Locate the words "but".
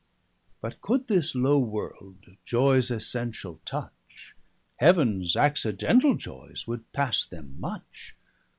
0.61-0.81